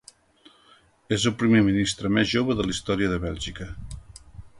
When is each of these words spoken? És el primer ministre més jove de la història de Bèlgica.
És 1.17 1.27
el 1.31 1.35
primer 1.41 1.61
ministre 1.67 2.11
més 2.15 2.31
jove 2.31 2.57
de 2.61 2.65
la 2.69 2.75
història 2.77 3.11
de 3.13 3.21
Bèlgica. 3.27 3.69